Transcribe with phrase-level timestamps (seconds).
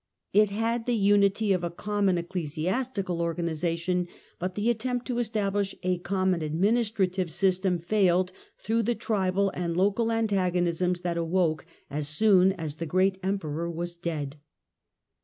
[0.33, 4.07] It had the unity of a common ecclesi astical organisation,
[4.39, 10.11] but the attempt to establish a common administrative system failed through the tribal and local
[10.11, 14.37] antagonisms that awoke as soon as the great Emperor was dead.